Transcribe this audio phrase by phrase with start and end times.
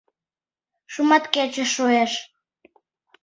[0.93, 2.13] Шуматкече шуэш.